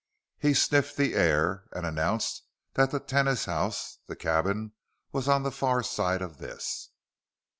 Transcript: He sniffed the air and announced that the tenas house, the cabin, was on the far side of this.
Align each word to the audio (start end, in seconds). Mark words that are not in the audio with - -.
He 0.39 0.55
sniffed 0.55 0.97
the 0.97 1.13
air 1.13 1.65
and 1.73 1.85
announced 1.85 2.45
that 2.73 2.89
the 2.89 2.99
tenas 2.99 3.45
house, 3.45 3.99
the 4.07 4.15
cabin, 4.15 4.71
was 5.11 5.27
on 5.27 5.43
the 5.43 5.51
far 5.51 5.83
side 5.83 6.23
of 6.23 6.39
this. 6.39 6.89